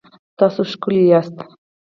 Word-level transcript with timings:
تاسو 0.37 0.61
ښکلي 0.71 1.01
یاست 1.11 1.37